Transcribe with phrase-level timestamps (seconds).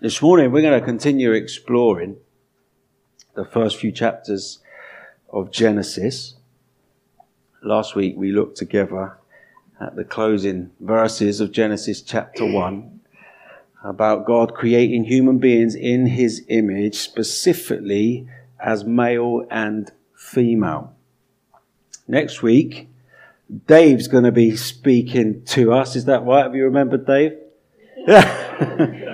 [0.00, 2.18] This morning we're going to continue exploring
[3.34, 4.60] the first few chapters
[5.28, 6.36] of Genesis.
[7.64, 9.18] Last week we looked together
[9.80, 13.00] at the closing verses of Genesis chapter 1
[13.82, 18.28] about God creating human beings in his image, specifically
[18.60, 20.94] as male and female.
[22.06, 22.88] Next week,
[23.66, 25.96] Dave's going to be speaking to us.
[25.96, 26.44] Is that right?
[26.44, 27.36] Have you remembered Dave?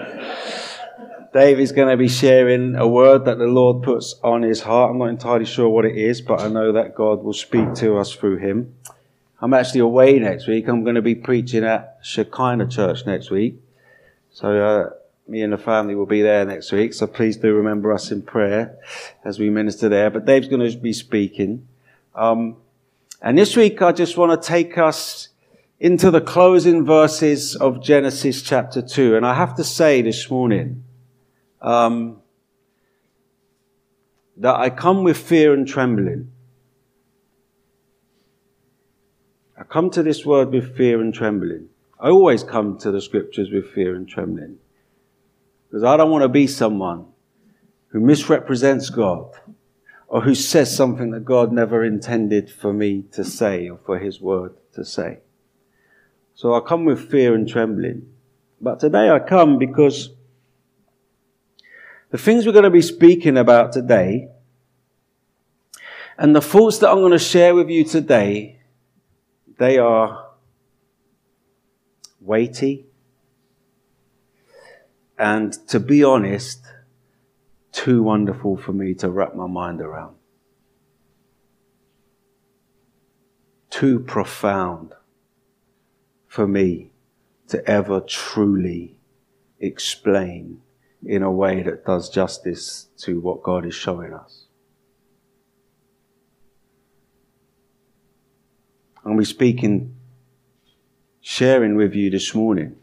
[1.35, 4.93] Dave is going to be sharing a word that the Lord puts on his heart.
[4.93, 7.97] I'm not entirely sure what it is, but I know that God will speak to
[7.97, 8.77] us through him.
[9.41, 10.69] I'm actually away next week.
[10.69, 13.61] I'm going to be preaching at Shekinah Church next week.
[14.31, 14.91] So, uh,
[15.27, 16.95] me and the family will be there next week.
[16.95, 18.79] So please do remember us in prayer
[19.25, 20.11] as we minister there.
[20.11, 21.67] But Dave's going to be speaking.
[22.15, 22.59] Um,
[23.21, 25.31] and this week I just want to take us
[25.81, 29.17] into the closing verses of Genesis chapter 2.
[29.17, 30.84] And I have to say this morning,
[31.65, 32.21] um,
[34.37, 36.31] that I come with fear and trembling.
[39.59, 41.69] I come to this word with fear and trembling.
[41.99, 44.59] I always come to the scriptures with fear and trembling.
[45.69, 47.07] Because I don't want to be someone
[47.89, 49.31] who misrepresents God
[50.07, 54.21] or who says something that God never intended for me to say or for His
[54.21, 55.21] word to say.
[56.35, 58.13] So I come with fear and trembling.
[58.61, 60.11] But today I come because
[62.15, 64.29] the things we're going to be speaking about today
[66.17, 68.61] and the thoughts that I'm going to share with you today,
[69.59, 70.29] they are
[72.21, 72.87] weighty
[75.19, 76.63] and to be honest,
[77.73, 80.15] too wonderful for me to wrap my mind around.
[83.71, 84.93] Too profound
[86.29, 86.93] for me
[87.49, 88.95] to ever truly
[89.59, 90.61] explain
[91.07, 94.47] in a way that does justice to what God is showing us.
[99.05, 99.95] And we're speaking,
[101.21, 102.77] sharing with you this morning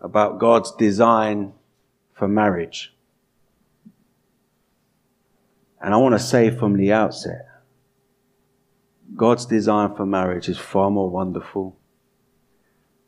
[0.00, 1.54] about God's design
[2.12, 2.94] for marriage.
[5.80, 7.46] And I want to say from the outset,
[9.16, 11.78] God's design for marriage is far more wonderful,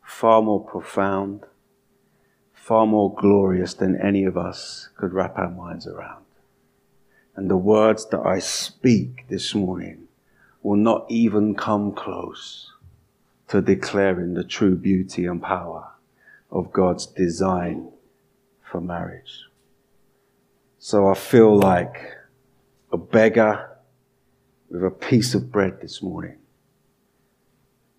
[0.03, 1.45] far more profound,
[2.61, 6.25] far more glorious than any of us could wrap our minds around.
[7.35, 10.09] And the words that I speak this morning
[10.63, 12.71] will not even come close
[13.49, 15.89] to declaring the true beauty and power
[16.51, 17.91] of God's design
[18.71, 19.47] for marriage.
[20.79, 22.13] So I feel like
[22.93, 23.71] a beggar
[24.69, 26.37] with a piece of bread this morning.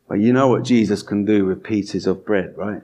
[0.08, 2.84] But you know what Jesus can do with pieces of bread, right?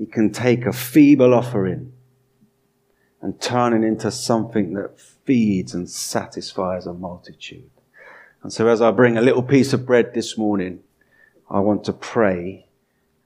[0.00, 1.92] He can take a feeble offering
[3.20, 7.68] and turn it into something that feeds and satisfies a multitude.
[8.42, 10.80] And so as I bring a little piece of bread this morning,
[11.50, 12.64] I want to pray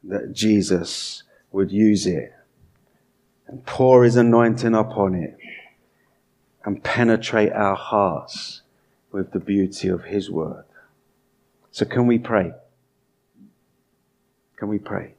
[0.03, 2.35] that Jesus would use it
[3.47, 5.39] and pour his anointing upon it
[6.65, 8.63] and penetrate our hearts
[9.13, 10.65] with the beauty of his word.
[11.71, 12.51] So can we pray?
[14.57, 15.15] Can we pray?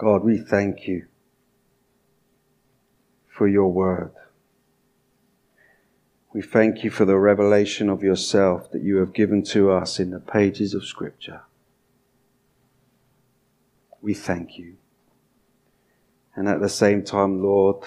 [0.00, 1.04] God, we thank you
[3.28, 4.12] for your word.
[6.32, 10.08] We thank you for the revelation of yourself that you have given to us in
[10.08, 11.42] the pages of Scripture.
[14.00, 14.76] We thank you.
[16.34, 17.84] And at the same time, Lord,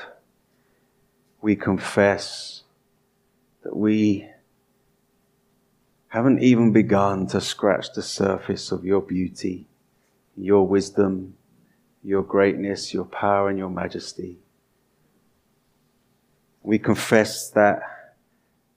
[1.42, 2.62] we confess
[3.64, 4.30] that we
[6.10, 9.66] haven't even begun to scratch the surface of your beauty,
[10.38, 11.38] your wisdom,
[12.04, 14.38] your greatness, your power, and your majesty.
[16.62, 17.82] We confess that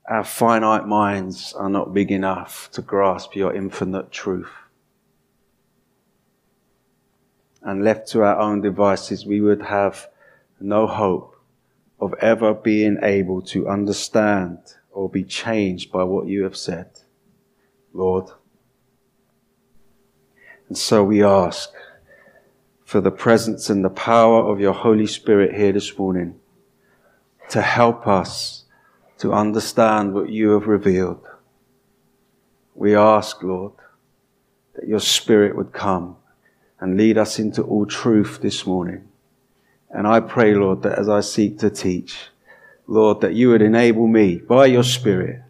[0.08, 4.50] our finite minds are not big enough to grasp your infinite truth.
[7.62, 10.08] And left to our own devices, we would have
[10.60, 11.36] no hope
[11.98, 14.58] of ever being able to understand
[14.92, 16.88] or be changed by what you have said,
[17.92, 18.30] Lord.
[20.68, 21.70] And so we ask
[22.86, 26.38] for the presence and the power of your Holy Spirit here this morning
[27.48, 28.64] to help us
[29.18, 31.26] to understand what you have revealed.
[32.76, 33.72] We ask, Lord,
[34.76, 36.16] that your Spirit would come
[36.78, 39.08] and lead us into all truth this morning.
[39.90, 42.28] And I pray, Lord, that as I seek to teach,
[42.86, 45.42] Lord, that you would enable me by your Spirit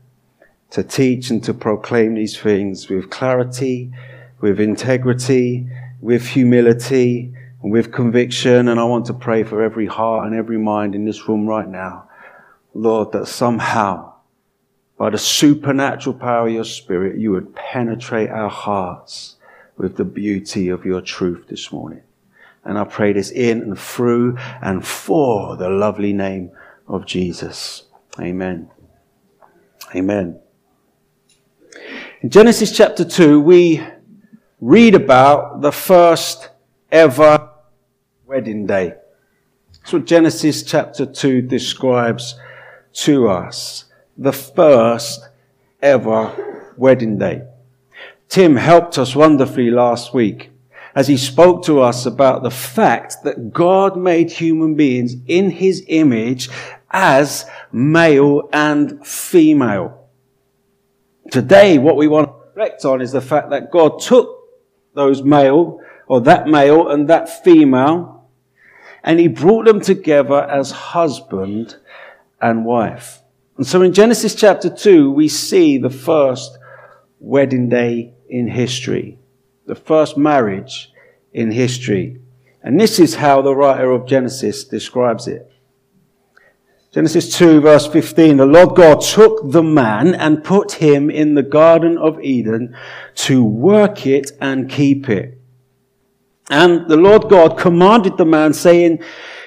[0.71, 3.93] to teach and to proclaim these things with clarity,
[4.41, 5.69] with integrity,
[6.00, 7.32] with humility,
[7.62, 8.69] and with conviction.
[8.69, 11.69] And I want to pray for every heart and every mind in this room right
[11.69, 12.08] now.
[12.75, 14.14] Lord, that somehow,
[14.98, 19.37] by the supernatural power of your Spirit, you would penetrate our hearts
[19.76, 22.02] with the beauty of your truth this morning.
[22.64, 26.50] And I pray this in and through and for the lovely name
[26.88, 27.84] of Jesus.
[28.19, 28.70] Amen.
[29.94, 30.40] Amen.
[32.22, 33.82] In Genesis chapter 2, we
[34.66, 36.50] read about the first
[36.90, 37.50] ever
[38.26, 38.92] wedding day.
[39.72, 42.34] That's what Genesis chapter 2 describes
[43.04, 43.84] to us.
[44.18, 45.28] The first
[45.80, 47.42] ever wedding day.
[48.28, 50.50] Tim helped us wonderfully last week
[50.96, 55.84] as he spoke to us about the fact that God made human beings in his
[55.86, 56.48] image
[56.90, 60.08] as male and female.
[61.30, 64.36] Today, what we want to reflect on is the fact that God took
[64.96, 68.28] those male, or that male and that female,
[69.04, 71.76] and he brought them together as husband
[72.40, 73.20] and wife.
[73.56, 76.58] And so in Genesis chapter 2, we see the first
[77.20, 79.20] wedding day in history
[79.66, 80.93] the first marriage
[81.32, 82.20] in history.
[82.62, 85.50] And this is how the writer of Genesis describes it.
[86.96, 91.43] Genesis 2 verse 15, the Lord God took the man and put him in the
[91.43, 92.75] Garden of Eden
[93.16, 95.38] to work it and keep it.
[96.48, 99.02] And the Lord God commanded the man saying,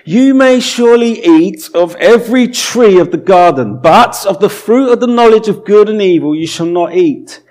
[0.05, 4.99] you may surely eat of every tree of the garden, but of the fruit of
[4.99, 7.41] the knowledge of good and evil you shall not eat.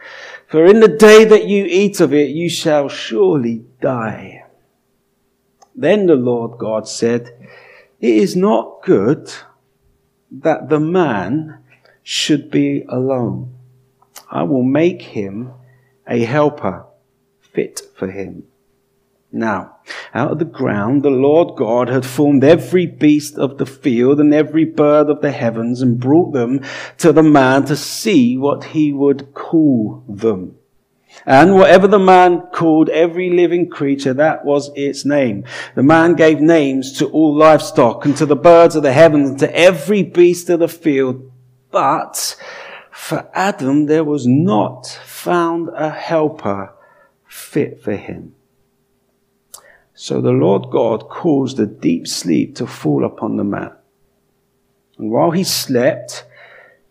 [0.47, 4.45] For in the day that you eat of it, you shall surely die.
[5.75, 7.37] Then the Lord God said,
[7.99, 9.29] It is not good
[10.31, 11.59] that the man
[12.03, 13.55] should be alone.
[14.31, 15.53] I will make him
[16.07, 16.87] a helper
[17.41, 18.45] fit for him.
[19.31, 19.77] Now,
[20.15, 24.33] out of the ground the Lord God had formed every beast of the field and
[24.33, 26.65] every bird of the heavens and brought them
[26.99, 30.58] to the man to see what he would call them.
[31.27, 35.45] And whatever the man called every living creature, that was its name.
[35.75, 39.39] The man gave names to all livestock and to the birds of the heavens and
[39.41, 41.31] to every beast of the field.
[41.71, 42.37] But
[42.91, 46.73] for Adam there was not found a helper
[47.27, 48.35] fit for him.
[49.95, 53.73] So the Lord God caused a deep sleep to fall upon the man.
[54.97, 56.25] And while he slept,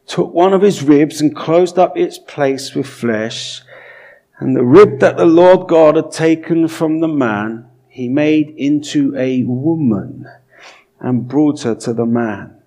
[0.06, 3.62] took one of his ribs and closed up its place with flesh.
[4.40, 9.16] And the rib that the Lord God had taken from the man, he made into
[9.18, 10.28] a woman
[11.00, 12.62] and brought her to the man.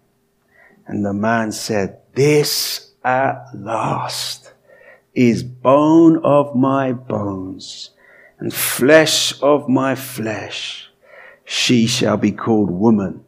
[0.86, 4.52] And the man said, This at last
[5.14, 7.90] is bone of my bones
[8.38, 10.90] and flesh of my flesh.
[11.44, 13.24] She shall be called woman,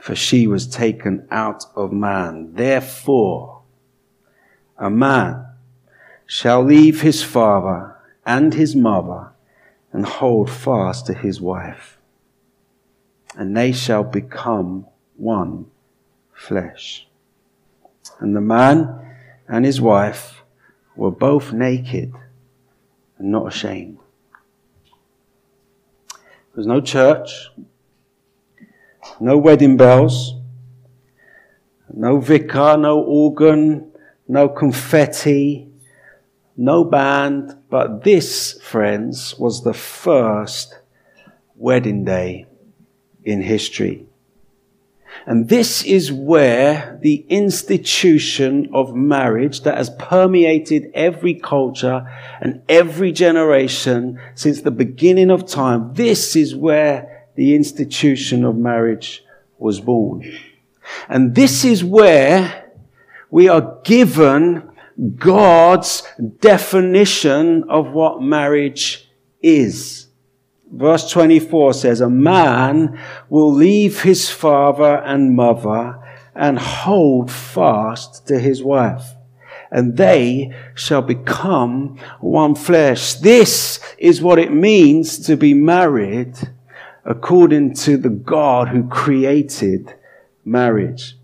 [0.00, 2.54] for she was taken out of man.
[2.54, 3.62] Therefore,
[4.78, 5.46] a man
[6.32, 7.94] shall leave his father
[8.24, 9.28] and his mother
[9.92, 11.98] and hold fast to his wife,
[13.36, 14.86] and they shall become
[15.18, 15.66] one
[16.32, 17.06] flesh.
[18.18, 19.14] And the man
[19.46, 20.42] and his wife
[20.96, 22.14] were both naked
[23.18, 23.98] and not ashamed.
[26.54, 27.50] There's no church,
[29.20, 30.32] no wedding bells,
[31.92, 33.92] no vicar, no organ,
[34.26, 35.68] no confetti,
[36.62, 40.78] no band, but this, friends, was the first
[41.56, 42.46] wedding day
[43.24, 44.06] in history.
[45.26, 52.08] And this is where the institution of marriage that has permeated every culture
[52.40, 59.24] and every generation since the beginning of time, this is where the institution of marriage
[59.58, 60.32] was born.
[61.08, 62.70] And this is where
[63.30, 64.71] we are given
[65.16, 66.02] God's
[66.40, 69.08] definition of what marriage
[69.42, 70.08] is.
[70.70, 75.98] Verse 24 says, A man will leave his father and mother
[76.34, 79.04] and hold fast to his wife,
[79.70, 83.14] and they shall become one flesh.
[83.14, 86.34] This is what it means to be married
[87.04, 89.94] according to the God who created
[90.44, 91.16] marriage.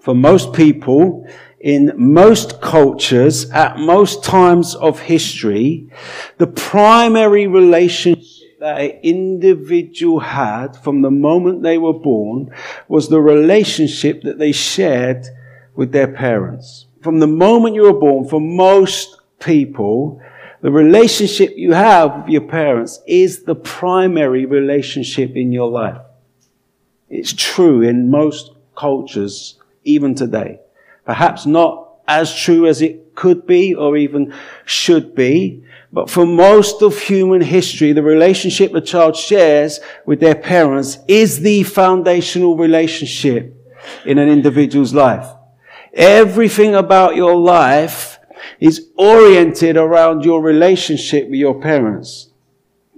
[0.00, 1.26] For most people,
[1.60, 5.90] in most cultures, at most times of history,
[6.38, 8.24] the primary relationship
[8.60, 12.50] that an individual had from the moment they were born
[12.88, 15.26] was the relationship that they shared
[15.74, 16.86] with their parents.
[17.00, 20.20] from the moment you were born, for most people,
[20.60, 26.02] the relationship you have with your parents is the primary relationship in your life.
[27.08, 30.60] It's true in most cultures, even today.
[31.10, 34.32] Perhaps not as true as it could be or even
[34.64, 40.36] should be, but for most of human history, the relationship a child shares with their
[40.36, 43.56] parents is the foundational relationship
[44.06, 45.26] in an individual's life.
[45.92, 48.20] Everything about your life
[48.60, 52.28] is oriented around your relationship with your parents.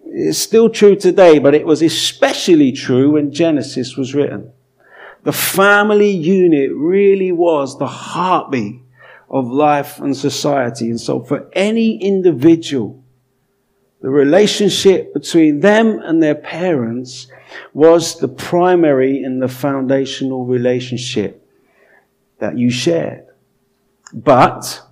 [0.04, 4.52] It's still true today, but it was especially true when Genesis was written.
[5.24, 8.80] The family unit really was the heartbeat
[9.30, 10.90] of life and society.
[10.90, 13.02] And so for any individual,
[14.00, 17.28] the relationship between them and their parents
[17.72, 21.46] was the primary and the foundational relationship
[22.40, 23.26] that you shared.
[24.12, 24.82] But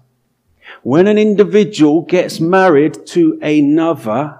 [0.83, 4.39] when an individual gets married to another,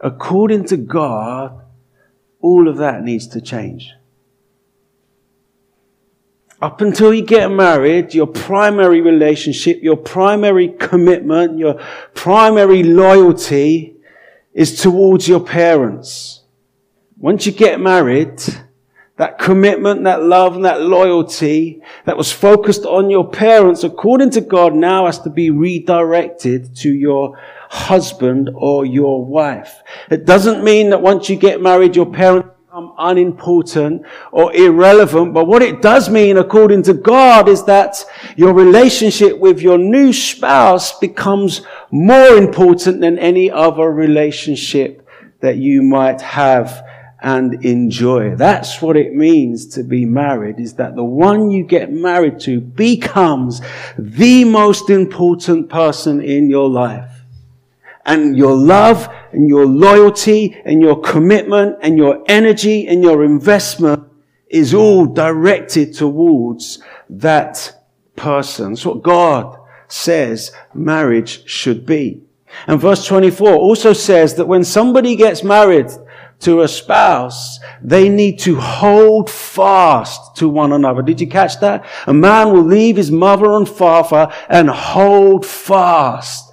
[0.00, 1.64] according to God,
[2.40, 3.92] all of that needs to change.
[6.62, 11.80] Up until you get married, your primary relationship, your primary commitment, your
[12.14, 13.96] primary loyalty
[14.54, 16.44] is towards your parents.
[17.18, 18.40] Once you get married,
[19.16, 24.40] that commitment, that love, and that loyalty that was focused on your parents, according to
[24.40, 27.36] God, now has to be redirected to your
[27.70, 29.82] husband or your wife.
[30.12, 35.34] It doesn't mean that once you get married, your parents become unimportant or irrelevant.
[35.34, 38.02] But what it does mean, according to God, is that
[38.34, 41.60] your relationship with your new spouse becomes
[41.90, 45.06] more important than any other relationship
[45.40, 46.82] that you might have
[47.20, 48.36] and enjoy.
[48.36, 52.58] That's what it means to be married, is that the one you get married to
[52.58, 53.60] becomes
[53.98, 57.10] the most important person in your life.
[58.06, 64.04] And your love and your loyalty and your commitment and your energy and your investment
[64.48, 67.80] is all directed towards that
[68.16, 68.72] person.
[68.72, 69.58] That's what God
[69.88, 72.22] says marriage should be.
[72.66, 75.90] And verse 24 also says that when somebody gets married
[76.40, 81.00] to a spouse, they need to hold fast to one another.
[81.00, 81.86] Did you catch that?
[82.06, 86.51] A man will leave his mother and father and hold fast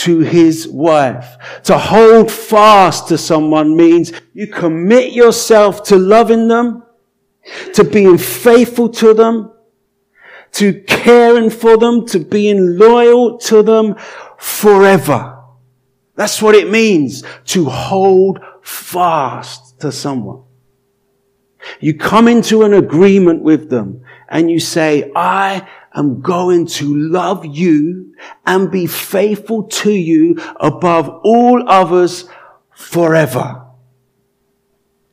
[0.00, 1.36] to his wife.
[1.64, 6.84] To hold fast to someone means you commit yourself to loving them,
[7.74, 9.52] to being faithful to them,
[10.52, 13.96] to caring for them, to being loyal to them
[14.38, 15.38] forever.
[16.14, 20.44] That's what it means to hold fast to someone.
[21.78, 27.44] You come into an agreement with them and you say, I am going to love
[27.44, 28.14] you
[28.46, 32.28] and be faithful to you above all others
[32.74, 33.66] forever.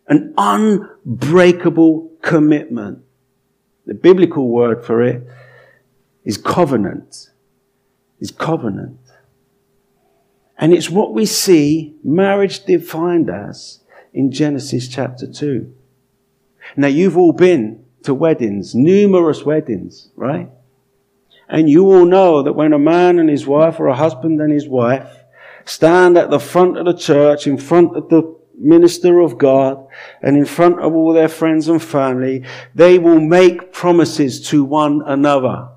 [0.07, 3.03] An unbreakable commitment.
[3.85, 5.27] The biblical word for it
[6.23, 7.29] is covenant.
[8.19, 8.99] Is covenant.
[10.57, 13.81] And it's what we see marriage defined as
[14.13, 15.73] in Genesis chapter 2.
[16.75, 20.49] Now you've all been to weddings, numerous weddings, right?
[21.49, 24.51] And you will know that when a man and his wife or a husband and
[24.51, 25.23] his wife
[25.65, 29.87] stand at the front of the church, in front of the minister of God,
[30.21, 32.43] and in front of all their friends and family,
[32.75, 35.69] they will make promises to one another.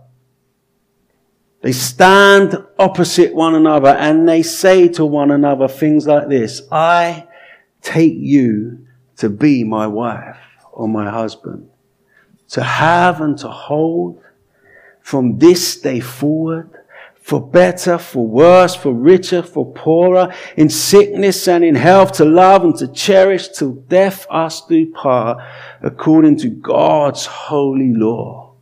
[1.62, 7.28] They stand opposite one another and they say to one another things like this, I
[7.82, 8.86] take you
[9.18, 10.38] to be my wife
[10.72, 11.68] or my husband,
[12.48, 14.22] to have and to hold
[15.00, 16.70] from this day forward,
[17.20, 22.64] for better, for worse, for richer, for poorer, in sickness and in health, to love
[22.64, 25.38] and to cherish till death us do part,
[25.82, 28.54] according to God's holy law.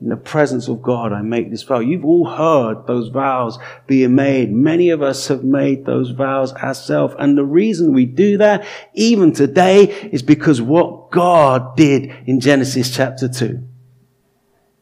[0.00, 1.80] In the presence of God, I make this vow.
[1.80, 4.52] You've all heard those vows being made.
[4.52, 7.14] Many of us have made those vows ourselves.
[7.18, 12.94] And the reason we do that, even today, is because what God did in Genesis
[12.94, 13.66] chapter 2.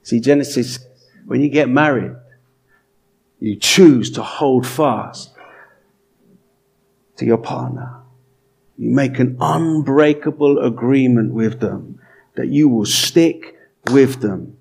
[0.05, 0.79] See, Genesis,
[1.25, 2.15] when you get married,
[3.41, 5.33] you choose to hold fast
[7.17, 8.03] to your partner.
[8.77, 12.01] You make an unbreakable agreement with them
[12.35, 13.57] that you will stick
[13.91, 14.59] with them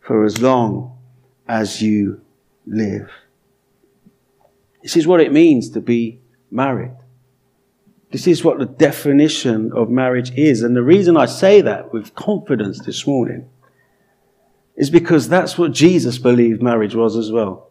[0.00, 0.98] for as long
[1.46, 2.20] as you
[2.66, 3.10] live.
[4.82, 6.20] This is what it means to be
[6.50, 6.96] married.
[8.10, 10.62] This is what the definition of marriage is.
[10.62, 13.48] And the reason I say that with confidence this morning
[14.80, 17.68] is because that's what Jesus believed marriage was as well.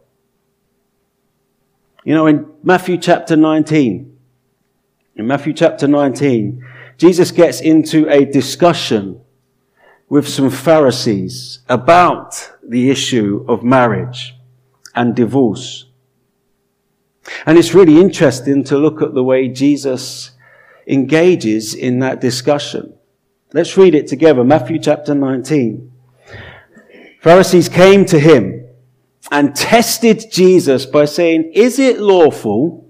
[2.03, 4.15] You know, in Matthew chapter 19,
[5.15, 6.63] in Matthew chapter 19,
[6.97, 9.21] Jesus gets into a discussion
[10.07, 14.35] with some Pharisees about the issue of marriage
[14.93, 15.85] and divorce.
[17.47, 20.29] And it's really interesting to look at the way Jesus
[20.85, 22.93] engages in that discussion.
[23.51, 24.43] Let's read it together.
[24.43, 25.93] Matthew chapter 19.
[27.19, 28.65] Pharisees came to him
[29.31, 32.89] and tested Jesus by saying, Is it lawful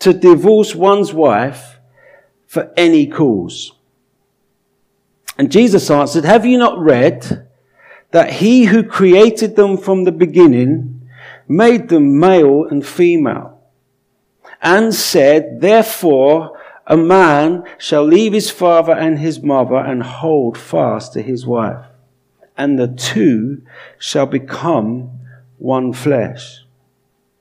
[0.00, 1.78] to divorce one's wife
[2.46, 3.72] for any cause?
[5.38, 7.48] And Jesus answered, Have you not read
[8.10, 11.08] that he who created them from the beginning
[11.48, 13.60] made them male and female?
[14.60, 21.12] And said, Therefore, a man shall leave his father and his mother and hold fast
[21.12, 21.86] to his wife,
[22.56, 23.62] and the two
[23.98, 25.20] shall become
[25.58, 26.64] one flesh.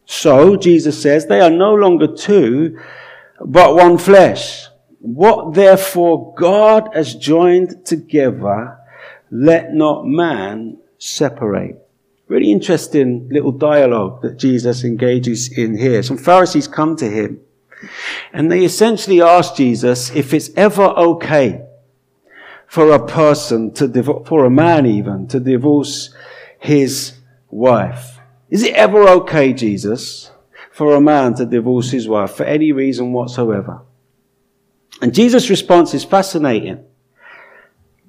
[0.06, 2.80] So, Jesus says, they are no longer two,
[3.40, 4.68] but one flesh.
[5.00, 8.78] What therefore God has joined together,
[9.32, 11.78] let not man separate.
[12.28, 16.04] Really interesting little dialogue that Jesus engages in here.
[16.04, 17.42] Some Pharisees come to him
[18.32, 21.66] and they essentially ask Jesus if it's ever okay
[22.72, 26.16] for a person to for a man even, to divorce
[26.58, 27.12] his
[27.50, 28.18] wife.
[28.50, 30.32] Is it ever okay, Jesus,
[30.72, 33.82] for a man to divorce his wife for any reason whatsoever?
[35.02, 36.86] And Jesus' response is fascinating.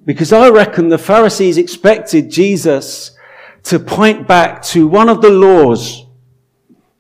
[0.04, 3.18] Because I reckon the Pharisees expected Jesus
[3.64, 6.06] to point back to one of the laws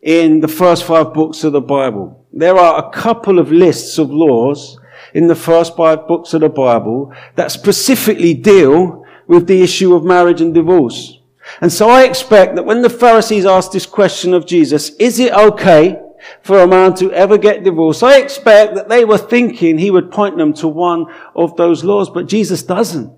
[0.00, 2.26] in the first five books of the Bible.
[2.32, 4.80] There are a couple of lists of laws
[5.14, 10.04] in the first five books of the Bible that specifically deal with the issue of
[10.04, 11.18] marriage and divorce.
[11.60, 15.32] And so I expect that when the Pharisees asked this question of Jesus, is it
[15.32, 16.00] okay
[16.42, 18.02] for a man to ever get divorced.
[18.02, 22.10] I expect that they were thinking he would point them to one of those laws,
[22.10, 23.12] but Jesus doesn't.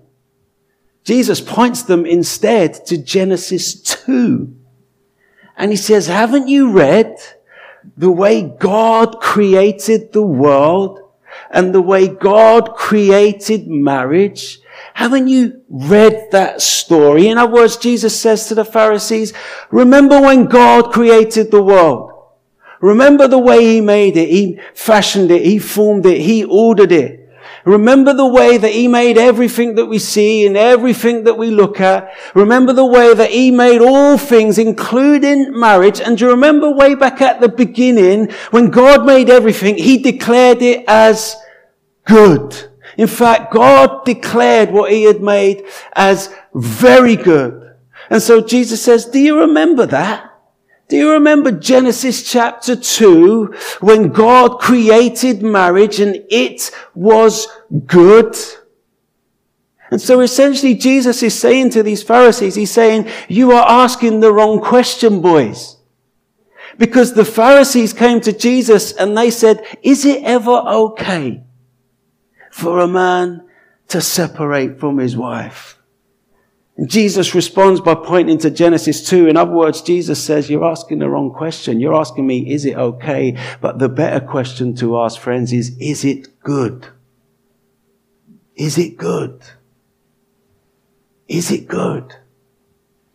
[1.03, 4.53] Jesus points them instead to Genesis 2.
[5.57, 7.15] And he says, haven't you read
[7.95, 10.99] the way God created the world
[11.55, 14.59] and the way God created marriage?
[14.93, 17.29] Haven't you read that story?
[17.29, 19.33] In other words, Jesus says to the Pharisees,
[19.71, 22.11] remember when God created the world?
[22.81, 24.29] Remember the way he made it.
[24.29, 25.43] He fashioned it.
[25.43, 26.21] He formed it.
[26.21, 27.21] He ordered it.
[27.63, 31.79] Remember the way that he made everything that we see and everything that we look
[31.79, 32.13] at.
[32.35, 35.99] Remember the way that he made all things, including marriage.
[35.99, 40.61] And do you remember way back at the beginning when God made everything, he declared
[40.61, 41.35] it as
[42.05, 42.71] good.
[42.97, 47.75] In fact, God declared what he had made as very good.
[48.09, 50.31] And so Jesus says, do you remember that?
[50.87, 57.47] Do you remember Genesis chapter 2 when God created marriage and it was
[57.87, 58.35] good?
[59.89, 64.31] And so essentially Jesus is saying to these Pharisees, he's saying, you are asking the
[64.31, 65.77] wrong question, boys.
[66.77, 71.44] Because the Pharisees came to Jesus and they said, is it ever okay
[72.55, 73.45] for a man
[73.89, 75.77] to separate from his wife?
[76.77, 79.27] And Jesus responds by pointing to Genesis 2.
[79.27, 81.81] In other words, Jesus says, you're asking the wrong question.
[81.81, 83.37] You're asking me, is it okay?
[83.59, 86.87] But the better question to ask, friends, is, is it good?
[88.55, 89.41] Is it good?
[91.27, 92.15] Is it good?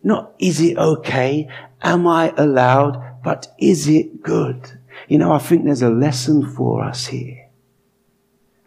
[0.03, 1.49] Not, is it okay?
[1.81, 3.23] Am I allowed?
[3.23, 4.79] But is it good?
[5.07, 7.40] You know, I think there's a lesson for us here.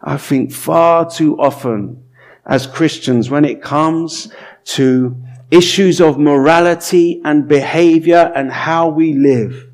[0.05, 2.03] I think far too often
[2.45, 4.31] as Christians, when it comes
[4.65, 5.17] to
[5.51, 9.67] issues of morality and behavior and how we live.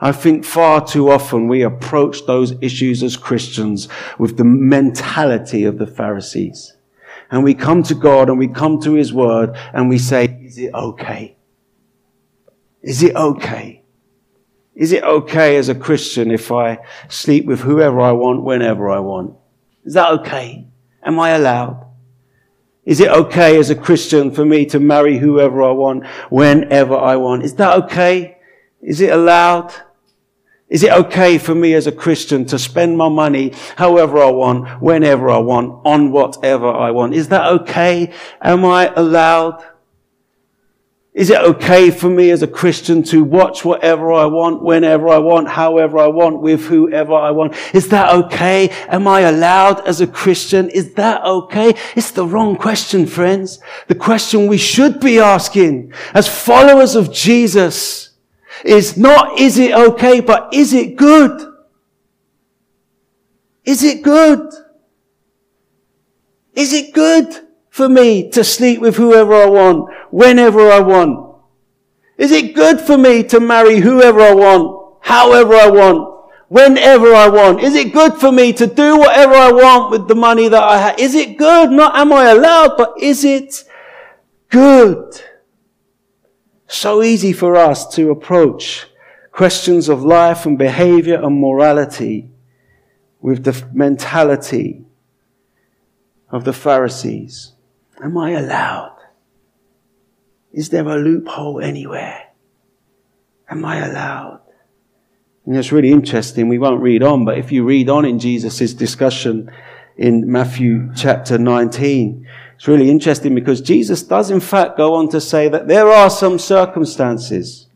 [0.00, 3.88] I think far too often we approach those issues as Christians
[4.18, 6.76] with the mentality of the Pharisees.
[7.30, 10.58] And we come to God and we come to His Word and we say, is
[10.58, 11.36] it okay?
[12.82, 13.82] Is it okay?
[14.74, 19.00] Is it okay as a Christian if I sleep with whoever I want, whenever I
[19.00, 19.34] want?
[19.88, 20.66] Is that okay?
[21.02, 21.86] Am I allowed?
[22.84, 27.16] Is it okay as a Christian for me to marry whoever I want, whenever I
[27.16, 27.42] want?
[27.42, 28.36] Is that okay?
[28.82, 29.72] Is it allowed?
[30.68, 34.68] Is it okay for me as a Christian to spend my money however I want,
[34.82, 37.14] whenever I want, on whatever I want?
[37.14, 38.12] Is that okay?
[38.42, 39.64] Am I allowed?
[41.18, 45.18] Is it okay for me as a Christian to watch whatever I want, whenever I
[45.18, 47.56] want, however I want, with whoever I want?
[47.74, 48.68] Is that okay?
[48.86, 50.70] Am I allowed as a Christian?
[50.70, 51.74] Is that okay?
[51.96, 53.58] It's the wrong question, friends.
[53.88, 58.10] The question we should be asking as followers of Jesus
[58.64, 61.52] is not, is it okay, but is it good?
[63.64, 64.52] Is it good?
[66.54, 67.47] Is it good?
[67.78, 71.36] For me to sleep with whoever I want, whenever I want?
[72.18, 76.00] Is it good for me to marry whoever I want, however I want,
[76.48, 77.62] whenever I want?
[77.62, 80.78] Is it good for me to do whatever I want with the money that I
[80.78, 80.98] have?
[80.98, 81.70] Is it good?
[81.70, 83.62] Not am I allowed, but is it
[84.48, 85.22] good?
[86.66, 88.86] So easy for us to approach
[89.30, 92.28] questions of life and behavior and morality
[93.20, 94.84] with the mentality
[96.28, 97.52] of the Pharisees.
[98.02, 98.96] Am I allowed?
[100.52, 102.28] Is there a loophole anywhere?
[103.50, 104.40] Am I allowed?
[105.46, 106.48] And it's really interesting.
[106.48, 109.50] We won't read on, but if you read on in Jesus' discussion
[109.96, 115.20] in Matthew chapter 19, it's really interesting because Jesus does in fact go on to
[115.20, 117.68] say that there are some circumstances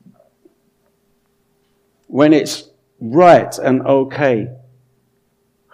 [2.09, 2.69] when it's
[3.01, 4.49] right and okay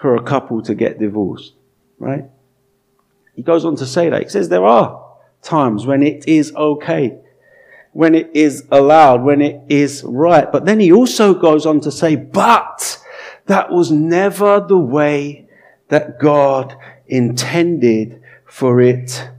[0.00, 1.54] for a couple to get divorced,
[1.98, 2.24] right?
[3.38, 4.20] He goes on to say that.
[4.20, 7.20] He says there are times when it is okay,
[7.92, 10.51] when it is allowed, when it is right.
[10.51, 13.01] But then he also goes on to say, but
[13.46, 15.46] that was never the way
[15.87, 19.31] that God intended for it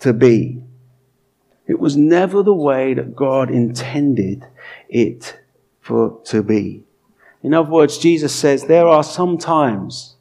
[0.00, 0.60] to be.
[1.68, 4.48] It was never the way that God intended
[4.88, 5.38] it
[5.80, 6.82] for to be.
[7.44, 10.16] In other words, Jesus says there are some times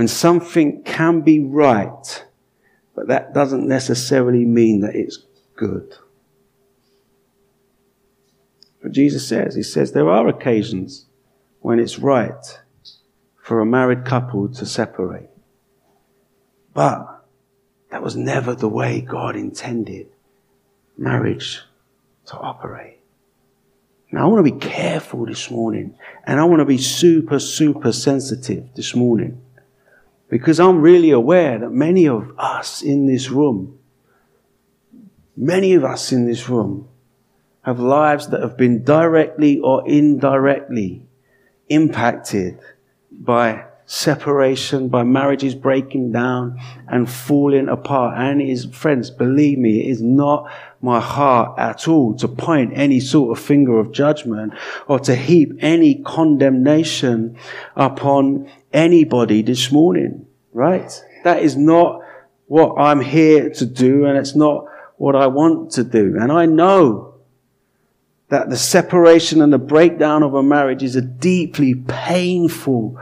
[0.00, 2.24] when something can be right,
[2.94, 5.18] but that doesn't necessarily mean that it's
[5.56, 5.94] good.
[8.82, 11.04] But Jesus says, He says there are occasions
[11.58, 12.58] when it's right
[13.42, 15.28] for a married couple to separate.
[16.72, 17.22] But
[17.90, 20.08] that was never the way God intended
[20.96, 21.60] marriage
[22.24, 23.00] to operate.
[24.10, 27.92] Now I want to be careful this morning and I want to be super, super
[27.92, 29.42] sensitive this morning
[30.30, 33.78] because I'm really aware that many of us in this room,
[35.36, 36.88] many of us in this room
[37.62, 41.04] have lives that have been directly or indirectly
[41.68, 42.58] impacted
[43.10, 48.16] by separation, by marriages breaking down and falling apart.
[48.16, 50.48] And it is, friends, believe me, it is not
[50.80, 54.54] my heart at all to point any sort of finger of judgment
[54.86, 57.36] or to heap any condemnation
[57.74, 60.92] upon anybody this morning, right?
[61.24, 62.00] That is not
[62.46, 66.16] what I'm here to do and it's not what I want to do.
[66.20, 67.14] And I know
[68.28, 73.00] that the separation and the breakdown of a marriage is a deeply painful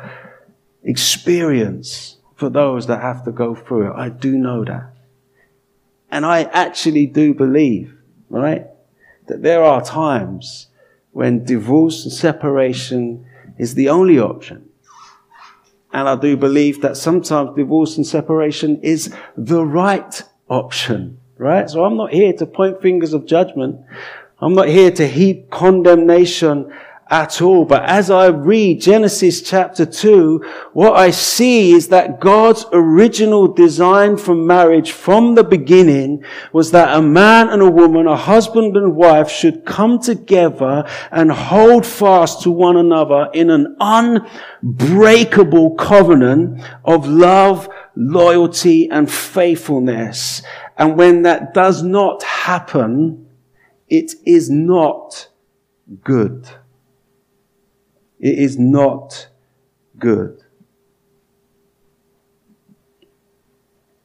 [0.83, 3.96] experience for those that have to go through it.
[3.96, 4.94] I do know that.
[6.11, 7.94] And I actually do believe,
[8.31, 8.66] right,
[9.26, 10.68] that there are times
[11.12, 13.26] when divorce and separation
[13.59, 14.67] is the only option.
[15.92, 21.68] And I do believe that sometimes divorce and separation is the right option, right?
[21.68, 23.81] So I'm not here to point fingers of judgment.
[24.40, 26.72] I'm not here to heap condemnation
[27.11, 27.64] at all.
[27.64, 34.16] But as I read Genesis chapter 2, what I see is that God's original design
[34.16, 38.94] for marriage from the beginning was that a man and a woman, a husband and
[38.94, 47.09] wife should come together and hold fast to one another in an unbreakable covenant of
[47.09, 50.42] love, loyalty, and faithfulness.
[50.77, 53.27] And when that does not happen,
[53.88, 55.29] it is not
[56.05, 56.47] good.
[58.20, 59.28] It is not
[59.98, 60.42] good.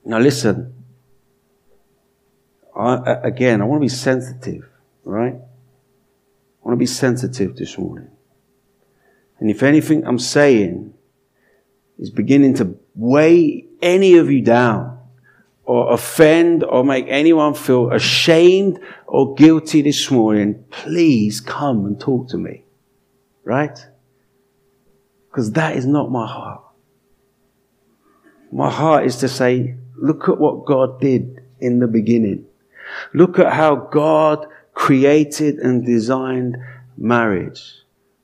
[0.05, 0.73] Now listen.
[2.75, 4.67] I, again, I want to be sensitive,
[5.03, 5.35] right?
[5.35, 8.09] I want to be sensitive this morning.
[9.39, 10.93] And if anything I'm saying
[11.99, 14.99] is beginning to weigh any of you down
[15.65, 22.29] or offend or make anyone feel ashamed or guilty this morning, please come and talk
[22.29, 22.65] to me.
[23.43, 23.77] Right?
[25.33, 26.61] Because that is not my heart.
[28.51, 32.45] My heart is to say, look at what God did in the beginning.
[33.15, 36.57] Look at how God created and designed
[36.95, 37.63] marriage.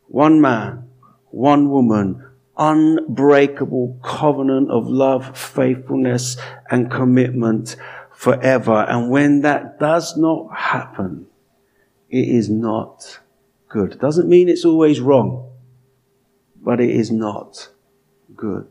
[0.07, 0.87] One man,
[1.31, 6.37] one woman, unbreakable covenant of love, faithfulness,
[6.69, 7.75] and commitment
[8.13, 8.85] forever.
[8.87, 11.25] And when that does not happen,
[12.07, 13.19] it is not
[13.67, 13.99] good.
[13.99, 15.48] Doesn't mean it's always wrong,
[16.61, 17.69] but it is not
[18.35, 18.67] good.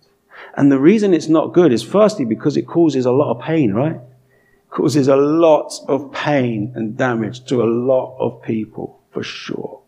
[0.56, 3.72] And the reason it's not good is firstly because it causes a lot of pain,
[3.72, 3.96] right?
[3.96, 9.82] It causes a lot of pain and damage to a lot of people, for sure.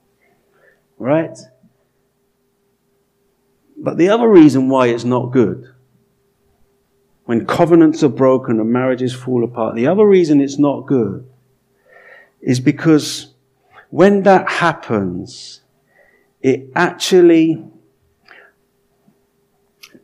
[0.98, 1.38] Right?
[3.76, 5.72] But the other reason why it's not good,
[7.24, 11.28] when covenants are broken and marriages fall apart, the other reason it's not good
[12.40, 13.34] is because
[13.90, 15.60] when that happens,
[16.42, 17.64] it actually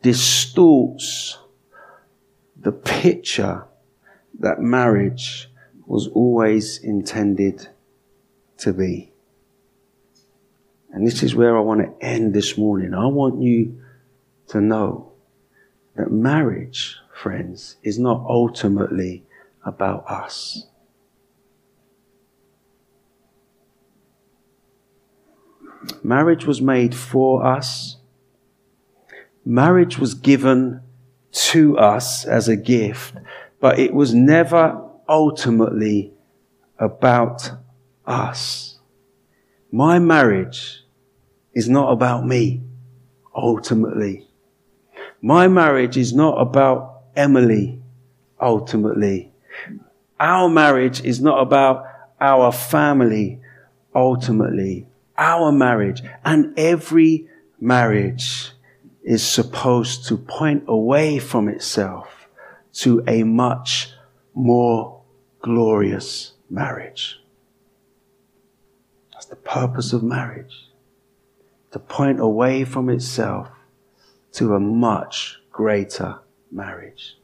[0.07, 1.37] distorts
[2.61, 3.65] the picture
[4.39, 5.51] that marriage
[5.85, 7.67] was always intended
[8.57, 9.13] to be.
[10.93, 12.95] And this is where I want to end this morning.
[12.95, 13.83] I want you
[14.51, 15.11] to know
[15.97, 19.25] that marriage, friends, is not ultimately
[19.65, 20.69] about us.
[26.05, 27.96] Marriage was made for us.
[29.49, 30.81] Marriage was given
[31.31, 33.15] to us as a gift,
[33.61, 36.13] but it was never ultimately
[36.81, 37.53] about
[38.05, 38.81] us.
[39.71, 40.83] My marriage
[41.55, 42.61] is not about me,
[43.37, 44.27] ultimately.
[45.23, 47.81] My marriage is not about Emily,
[48.41, 49.33] ultimately.
[50.19, 51.85] Our marriage is not about
[52.21, 53.41] our family,
[53.95, 54.89] ultimately.
[55.17, 57.29] Our marriage and every
[57.61, 58.51] marriage
[59.07, 62.29] is supposed to point away from itself
[62.73, 63.93] to a much
[64.35, 65.01] more
[65.41, 67.21] glorious marriage.
[69.13, 70.71] That's the purpose of marriage
[71.71, 73.49] to point away from itself
[74.33, 76.19] to a much greater
[76.51, 77.17] marriage.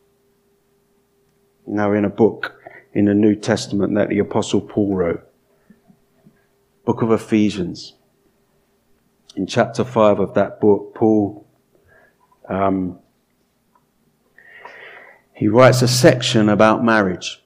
[1.66, 2.62] You know, in a book
[2.94, 5.28] in the New Testament that the Apostle Paul wrote,
[6.84, 7.94] book of Ephesians,
[9.34, 11.46] in chapter 5 of that book, Paul,
[12.48, 12.98] um,
[15.34, 17.42] he writes a section about marriage.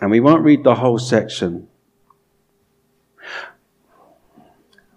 [0.00, 1.68] And we won't read the whole section,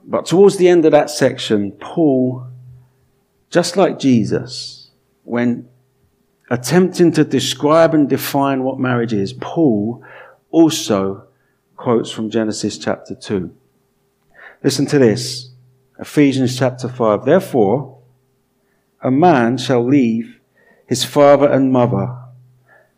[0.08, 2.48] But towards the end of that section, Paul,
[3.50, 4.90] just like Jesus,
[5.26, 5.68] when
[6.50, 10.02] attempting to describe and define what marriage is, Paul
[10.50, 11.28] also
[11.76, 13.54] quotes from Genesis chapter 2.
[14.64, 15.50] Listen to this
[16.00, 17.26] Ephesians chapter 5.
[17.26, 17.97] Therefore,
[19.02, 20.40] a man shall leave
[20.86, 22.18] his father and mother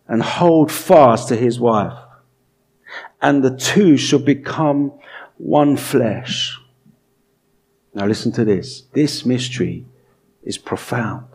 [0.07, 1.97] and hold fast to his wife,
[3.21, 4.91] and the two shall become
[5.38, 6.59] one flesh.
[7.93, 8.83] Now listen to this.
[8.93, 9.85] This mystery
[10.43, 11.25] is profound.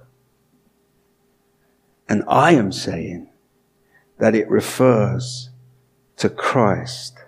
[2.08, 3.28] And I am saying
[4.18, 5.50] that it refers
[6.16, 7.18] to Christ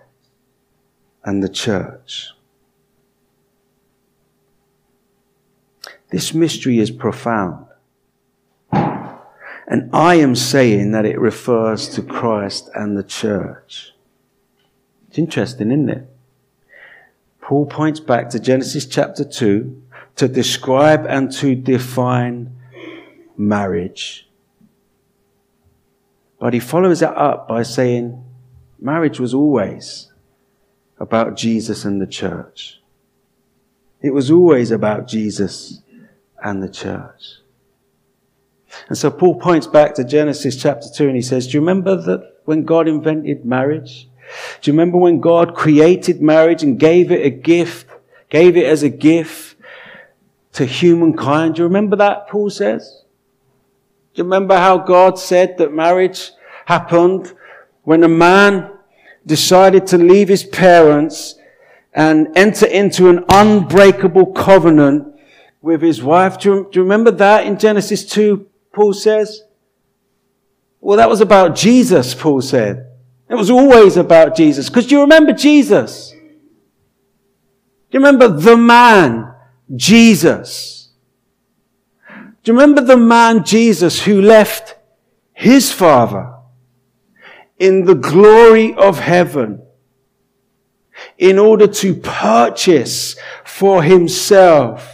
[1.23, 2.29] and the church.
[6.09, 7.65] This mystery is profound.
[8.71, 13.93] And I am saying that it refers to Christ and the church.
[15.09, 16.09] It's interesting, isn't it?
[17.41, 19.83] Paul points back to Genesis chapter 2
[20.15, 22.55] to describe and to define
[23.37, 24.27] marriage.
[26.39, 28.23] But he follows it up by saying
[28.79, 30.11] marriage was always
[30.99, 32.79] about Jesus and the church.
[34.01, 35.81] It was always about Jesus
[36.43, 37.37] and the church.
[38.89, 41.95] And so Paul points back to Genesis chapter 2 and he says, Do you remember
[41.95, 44.07] that when God invented marriage?
[44.61, 47.87] Do you remember when God created marriage and gave it a gift,
[48.29, 49.55] gave it as a gift
[50.53, 51.55] to humankind?
[51.55, 53.03] Do you remember that, Paul says?
[54.13, 56.31] Do you remember how God said that marriage
[56.65, 57.33] happened
[57.83, 58.71] when a man
[59.25, 61.35] decided to leave his parents
[61.93, 65.16] and enter into an unbreakable covenant
[65.67, 66.39] with his wife?
[66.39, 69.41] Do you, do you remember that in Genesis 2, Paul says?
[70.79, 72.87] Well, that was about Jesus, Paul said.
[73.29, 74.69] It was always about Jesus.
[74.69, 76.11] Because you remember Jesus?
[76.11, 76.17] Do
[77.91, 79.33] you remember the man,
[79.75, 80.89] Jesus?
[82.07, 84.77] Do you remember the man, Jesus, who left
[85.33, 86.33] his father
[87.59, 89.63] in the glory of heaven
[91.17, 94.93] in order to purchase for himself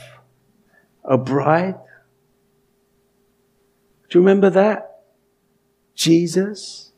[1.03, 1.75] a bride?
[4.09, 5.01] Do you remember that?
[5.95, 6.91] Jesus?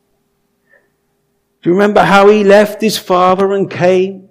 [1.62, 4.28] Do you remember how he left his father and came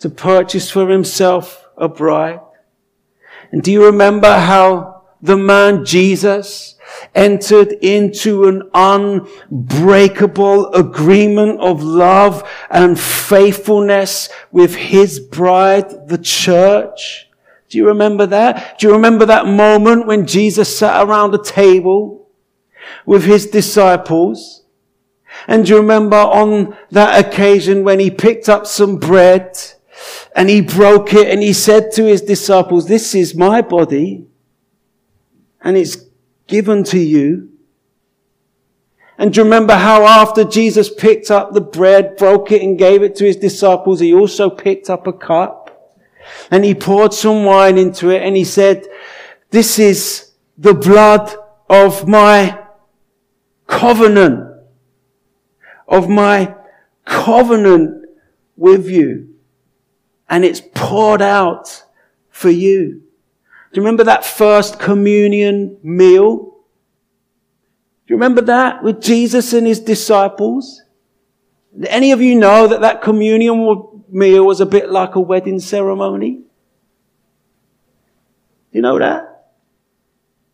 [0.00, 2.40] to purchase for himself a bride?
[3.52, 6.76] And do you remember how the man Jesus
[7.14, 17.25] entered into an unbreakable agreement of love and faithfulness with his bride, the church.
[17.76, 18.78] Do you remember that?
[18.78, 22.26] Do you remember that moment when Jesus sat around a table
[23.04, 24.64] with his disciples?
[25.46, 29.58] And do you remember on that occasion when he picked up some bread
[30.34, 34.26] and he broke it and he said to his disciples, this is my body
[35.60, 35.98] and it's
[36.46, 37.50] given to you.
[39.18, 43.02] And do you remember how after Jesus picked up the bread, broke it and gave
[43.02, 45.65] it to his disciples, he also picked up a cup
[46.50, 48.86] and he poured some wine into it and he said,
[49.50, 51.34] this is the blood
[51.68, 52.58] of my
[53.66, 54.54] covenant,
[55.88, 56.54] of my
[57.04, 58.06] covenant
[58.56, 59.34] with you.
[60.28, 61.84] And it's poured out
[62.30, 63.02] for you.
[63.72, 66.36] Do you remember that first communion meal?
[68.06, 70.82] Do you remember that with Jesus and his disciples?
[71.86, 76.42] Any of you know that that communion meal was a bit like a wedding ceremony?
[78.72, 79.52] You know that?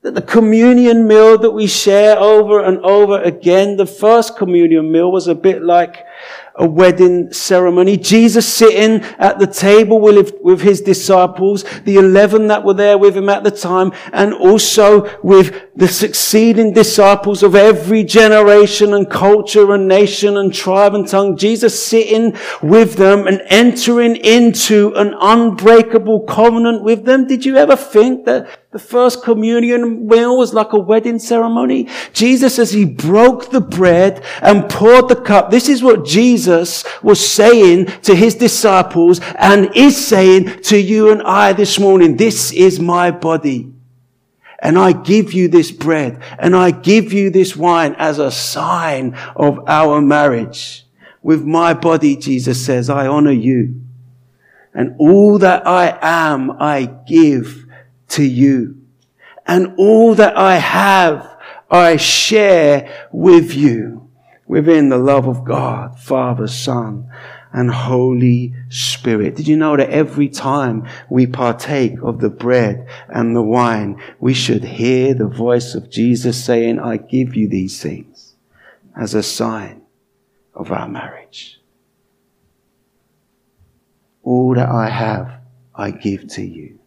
[0.02, 5.12] That the communion meal that we share over and over again, the first communion meal
[5.12, 6.04] was a bit like
[6.56, 7.96] a wedding ceremony.
[7.96, 13.16] Jesus sitting at the table with, with his disciples, the 11 that were there with
[13.16, 19.72] him at the time, and also with the succeeding disciples of every generation and culture
[19.72, 21.36] and nation and tribe and tongue.
[21.36, 27.26] Jesus sitting with them and entering into an unbreakable covenant with them.
[27.26, 31.88] Did you ever think that the first communion meal was like a wedding ceremony?
[32.12, 37.26] Jesus, as he broke the bread and poured the cup, this is what Jesus was
[37.26, 42.78] saying to his disciples and is saying to you and I this morning, this is
[42.78, 43.72] my body.
[44.58, 49.16] And I give you this bread and I give you this wine as a sign
[49.34, 50.86] of our marriage.
[51.22, 53.80] With my body, Jesus says, I honor you.
[54.74, 57.64] And all that I am, I give
[58.08, 58.82] to you.
[59.46, 61.38] And all that I have,
[61.70, 64.02] I share with you
[64.46, 67.08] within the love of God, Father, Son,
[67.52, 69.36] and Holy Spirit.
[69.36, 74.32] Did you know that every time we partake of the bread and the wine, we
[74.34, 78.34] should hear the voice of Jesus saying, I give you these things
[78.96, 79.82] as a sign
[80.54, 81.60] of our marriage.
[84.22, 85.40] All that I have,
[85.74, 86.78] I give to you.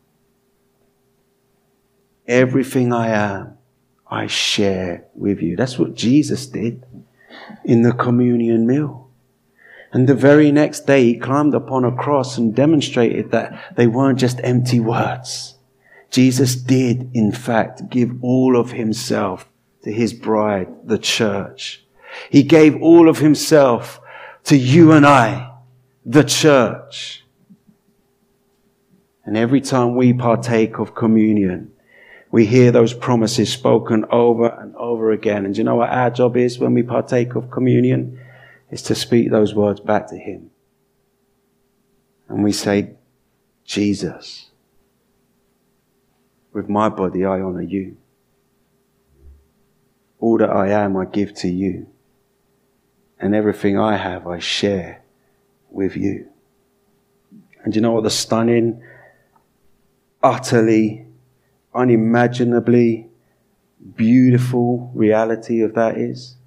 [2.27, 3.57] Everything I am,
[4.09, 5.55] I share with you.
[5.55, 6.83] That's what Jesus did
[7.63, 9.09] in the communion meal.
[9.91, 14.19] And the very next day, he climbed upon a cross and demonstrated that they weren't
[14.19, 15.55] just empty words.
[16.11, 19.47] Jesus did, in fact, give all of himself
[19.83, 21.85] to his bride, the church.
[22.29, 23.99] He gave all of himself
[24.45, 25.53] to you and I,
[26.05, 27.23] the church.
[29.23, 31.71] And every time we partake of communion,
[32.35, 35.45] we hear those promises spoken over and over again.
[35.45, 38.19] And you know what our job is when we partake of communion?
[38.69, 40.51] Is to speak those words back to Him.
[42.27, 42.95] And we say,
[43.63, 44.49] Jesus,
[46.51, 47.95] with my body I honor you.
[50.19, 51.87] All that I am I give to you.
[53.17, 55.05] And everything I have I share
[55.71, 56.27] with you.
[57.63, 58.83] And you know what the stunning,
[60.21, 61.04] utterly
[61.75, 63.09] unimaginably
[63.95, 66.37] beautiful reality of that is?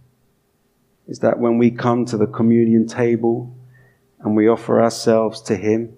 [1.07, 3.57] Is that when we come to the communion table
[4.21, 5.97] and we offer ourselves to Him,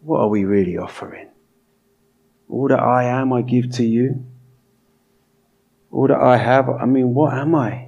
[0.00, 1.28] what are we really offering?
[2.48, 4.26] All that I am, I give to you.
[5.90, 7.81] All that I have, I mean, what am I?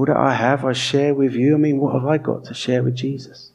[0.00, 1.52] All that I have, I share with you.
[1.52, 3.52] I mean, what have I got to share with Jesus?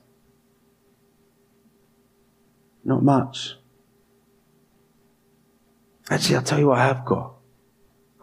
[2.84, 3.56] Not much.
[6.08, 7.34] Actually, I'll tell you what I have got.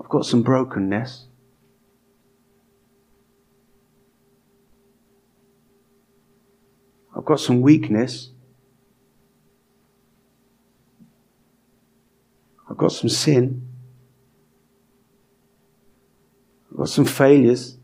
[0.00, 1.26] I've got some brokenness.
[7.16, 8.30] I've got some weakness.
[12.70, 13.68] I've got some sin.
[16.70, 17.78] I've got some failures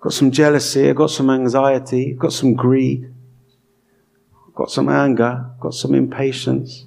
[0.00, 3.12] got some jealousy, I've got some anxiety, I've got some greed,
[4.48, 6.86] I've got some anger, I've got some impatience,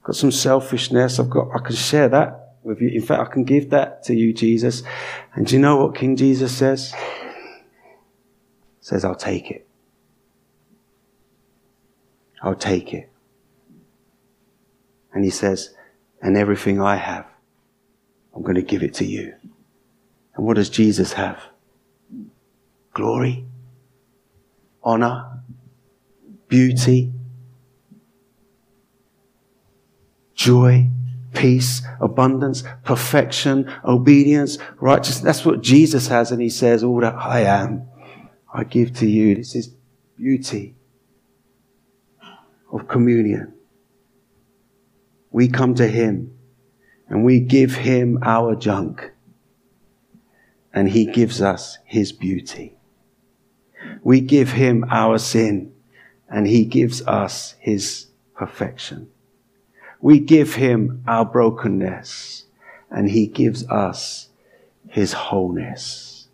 [0.00, 2.38] I've got some selfishness, I've got, I can share that.
[2.62, 2.88] with you.
[2.90, 4.82] In fact, I can give that to you, Jesus.
[5.34, 6.92] And do you know what King Jesus says?
[6.92, 6.98] He
[8.80, 9.66] Says, I'll take it.
[12.42, 13.08] I'll take it.
[15.12, 15.74] And he says,
[16.20, 17.26] and everything I have,
[18.34, 19.34] I'm going to give it to you.
[20.34, 21.40] And what does Jesus have?
[22.94, 23.46] Glory,
[24.82, 25.40] honor,
[26.48, 27.12] beauty,
[30.34, 30.90] joy,
[31.34, 35.22] peace, abundance, perfection, obedience, righteousness.
[35.22, 36.32] That's what Jesus has.
[36.32, 37.88] And he says, all that I am,
[38.52, 39.36] I give to you.
[39.36, 39.74] This is
[40.16, 40.74] beauty
[42.70, 43.54] of communion.
[45.30, 46.36] We come to him
[47.08, 49.11] and we give him our junk
[50.74, 52.76] and he gives us his beauty.
[54.02, 55.72] We give him our sin
[56.28, 59.08] and he gives us his perfection.
[60.00, 62.44] We give him our brokenness
[62.90, 64.28] and he gives us
[64.88, 66.28] his wholeness.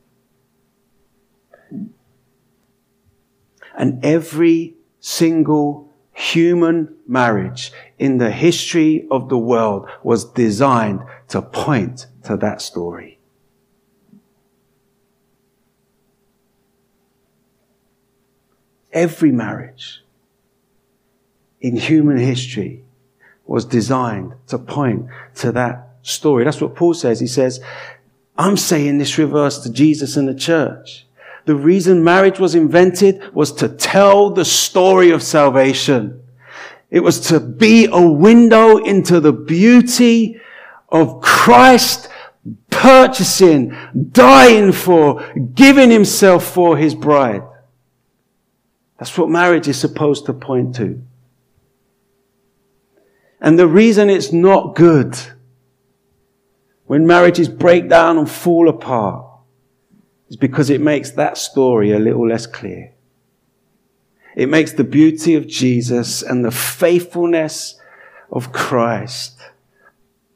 [3.77, 12.07] And every single human marriage in the history of the world was designed to point
[12.25, 13.18] to that story.
[18.93, 20.03] Every marriage
[21.61, 22.85] in human history
[23.47, 26.45] was designed to point to that story.
[26.45, 27.21] That's what Paul says.
[27.21, 27.61] He says,
[28.37, 31.07] I'm saying this reverse to Jesus and the church.
[31.47, 36.23] The reason marriage was invented was to tell the story of salvation.
[36.91, 40.41] It was to be a window into the beauty
[40.89, 42.09] of Christ
[42.71, 43.77] purchasing,
[44.13, 45.23] dying for,
[45.55, 47.43] giving himself for his bride.
[48.99, 51.03] That's what marriage is supposed to point to.
[53.41, 55.17] And the reason it's not good
[56.87, 59.25] when marriages break down and fall apart
[60.29, 62.93] is because it makes that story a little less clear.
[64.35, 67.79] It makes the beauty of Jesus and the faithfulness
[68.31, 69.41] of Christ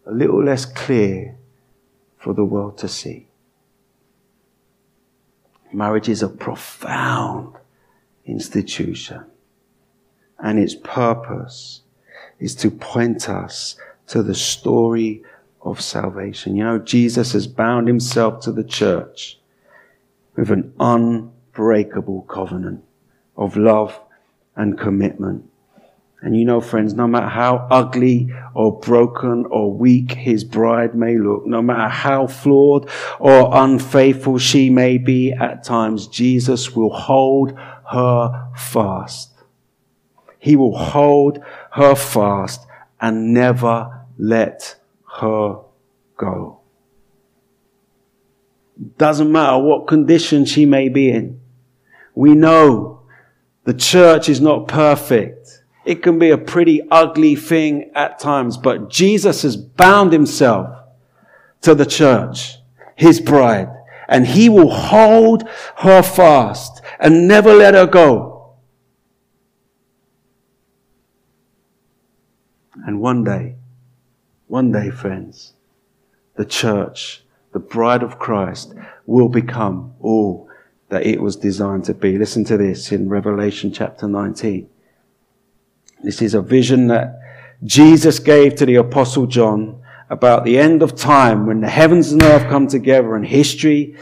[0.06, 1.36] a little less clear
[2.16, 3.28] for the world to see.
[5.72, 7.54] Marriage is a profound
[8.32, 9.24] institution
[10.42, 11.82] and its purpose
[12.40, 13.76] is to point us
[14.08, 15.22] to the story
[15.62, 16.56] of salvation.
[16.56, 19.38] You know, Jesus has bound himself to the church
[20.34, 22.82] with an unbreakable covenant
[23.36, 23.98] of love
[24.56, 25.48] and commitment.
[26.20, 31.18] And you know, friends, no matter how ugly or broken or weak his bride may
[31.18, 37.58] look, no matter how flawed or unfaithful she may be at times, Jesus will hold
[37.90, 39.30] her fast.
[40.38, 41.38] He will hold
[41.72, 42.66] her fast
[43.00, 44.76] and never let
[45.20, 45.60] her
[46.16, 46.60] go.
[48.98, 51.40] Doesn't matter what condition she may be in.
[52.14, 53.02] We know
[53.64, 55.62] the church is not perfect.
[55.84, 60.68] It can be a pretty ugly thing at times, but Jesus has bound himself
[61.62, 62.56] to the church,
[62.96, 63.68] his bride,
[64.08, 68.55] and he will hold her fast and never let her go.
[72.86, 73.57] And one day,
[74.46, 75.55] one day, friends,
[76.36, 78.74] the church, the bride of Christ,
[79.05, 80.48] will become all
[80.90, 82.16] that it was designed to be.
[82.16, 84.68] Listen to this in Revelation chapter 19.
[86.05, 87.18] This is a vision that
[87.64, 92.22] Jesus gave to the apostle John about the end of time when the heavens and
[92.22, 93.96] earth come together and history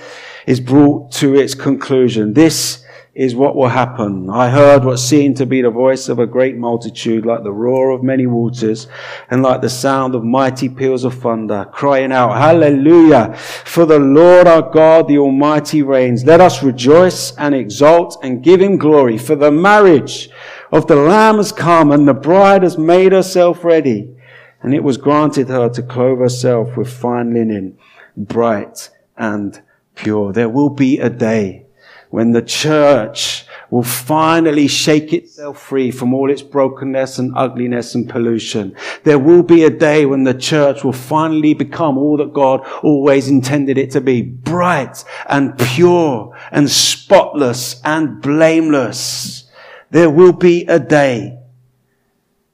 [0.47, 2.35] is brought to its conclusion.
[2.35, 2.85] This
[3.15, 4.31] is what will happen.
[4.31, 7.91] I heard what seemed to be the voice of a great multitude, like the roar
[7.91, 8.87] of many waters,
[9.31, 13.35] and like the sound of mighty peals of thunder, crying out, Hallelujah!
[13.35, 16.25] For the Lord our God, the Almighty reigns.
[16.25, 20.31] Let us rejoice and exult and give him glory, for the marriage
[20.71, 24.15] of the Lamb has come, and the bride has made herself ready.
[24.63, 27.77] And it was granted her to clothe herself with fine linen,
[28.17, 29.61] bright and
[29.97, 30.33] pure.
[30.33, 31.67] There will be a day
[32.11, 38.09] when the church will finally shake itself free from all its brokenness and ugliness and
[38.09, 38.75] pollution.
[39.05, 43.29] There will be a day when the church will finally become all that God always
[43.29, 44.23] intended it to be.
[44.23, 49.49] Bright and pure and spotless and blameless.
[49.91, 51.39] There will be a day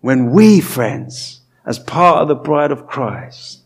[0.03, 3.63] when we, friends, as part of the bride of Christ,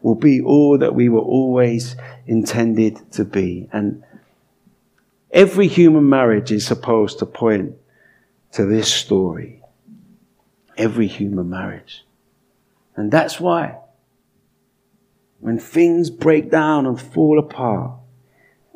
[0.00, 3.68] will be all that we were always intended to be.
[3.72, 4.02] And
[5.34, 7.74] Every human marriage is supposed to point
[8.52, 9.60] to this story.
[10.76, 12.06] Every human marriage.
[12.94, 13.78] And that's why.
[15.40, 17.98] when things break down and fall apart.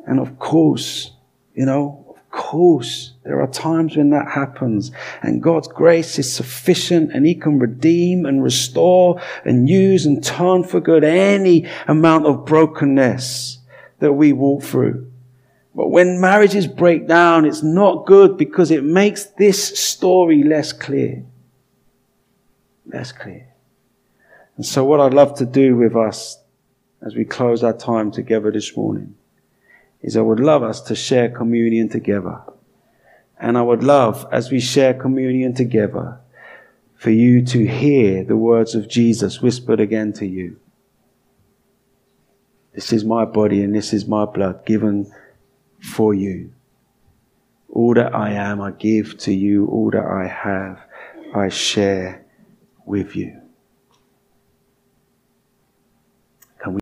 [0.05, 1.13] And of course,
[1.55, 4.91] you know, of course, there are times when that happens
[5.23, 10.63] and God's grace is sufficient and He can redeem and restore and use and turn
[10.63, 13.59] for good any amount of brokenness
[13.97, 15.08] that we walk through.
[15.75, 21.23] But when marriages break down, it's not good because it makes this story less clear.
[22.85, 23.47] Less clear.
[24.57, 26.37] And so what I'd love to do with us
[27.01, 29.15] as we close our time together this morning
[30.01, 32.41] is I would love us to share communion together.
[33.39, 36.19] And I would love, as we share communion together,
[36.95, 40.59] for you to hear the words of Jesus whispered again to you.
[42.73, 45.11] This is my body and this is my blood given
[45.81, 46.51] for you.
[47.69, 49.67] All that I am, I give to you.
[49.67, 50.79] All that I have,
[51.35, 52.25] I share
[52.85, 53.38] with you.